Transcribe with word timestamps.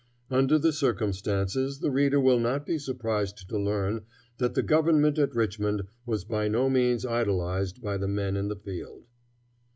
Under 0.31 0.55
all 0.55 0.59
the 0.59 0.73
circumstances 0.73 1.77
the 1.77 1.91
reader 1.91 2.19
will 2.19 2.39
not 2.39 2.65
be 2.65 2.79
surprised 2.79 3.47
to 3.47 3.59
learn 3.59 4.01
that 4.39 4.55
the 4.55 4.63
government 4.63 5.19
at 5.19 5.35
Richmond 5.35 5.83
was 6.07 6.23
by 6.25 6.47
no 6.47 6.71
means 6.71 7.05
idolized 7.05 7.83
by 7.83 7.97
the 7.97 8.07
men 8.07 8.35
in 8.35 8.47
the 8.47 8.55
field. 8.55 9.05